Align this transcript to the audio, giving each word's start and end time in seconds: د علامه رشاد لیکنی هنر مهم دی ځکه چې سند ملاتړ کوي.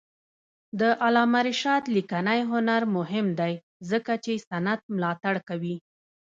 د 0.79 0.81
علامه 1.03 1.39
رشاد 1.49 1.83
لیکنی 1.95 2.41
هنر 2.51 2.81
مهم 2.97 3.27
دی 3.39 3.53
ځکه 3.89 4.13
چې 4.23 4.31
سند 4.47 4.81
ملاتړ 4.95 5.35
کوي. 5.47 5.75